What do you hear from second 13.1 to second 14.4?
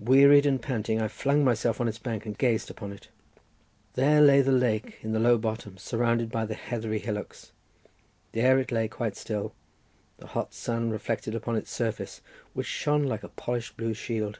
a polished blue shield.